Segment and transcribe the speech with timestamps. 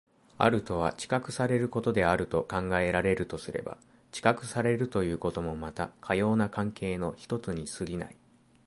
[0.39, 3.77] あるとは知覚されることであると考えられるとすれば、
[4.11, 8.17] 知覚されるということもまたかような関係の一つに過ぎない。